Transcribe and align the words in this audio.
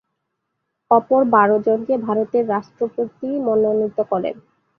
অপর 0.91 1.21
বারো 1.33 1.57
জনকে 1.65 1.93
ভারতের 2.05 2.43
রাষ্ট্রপতি 2.49 3.29
মনোনীত 3.45 3.97
করেন। 4.11 4.35